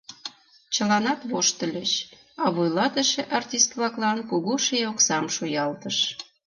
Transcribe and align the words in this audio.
Чыланат 0.73 1.19
воштыльыч, 1.29 1.91
а 2.43 2.45
вуйлатыше 2.55 3.21
артист-влаклан 3.37 4.19
кугу 4.29 4.53
ший 4.65 4.85
оксам 4.91 5.25
шуялтыш. 5.35 5.97